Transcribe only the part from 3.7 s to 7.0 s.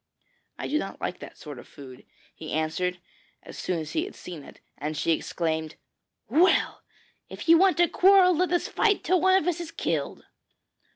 as he had seen it; and she exclaimed, 'Well!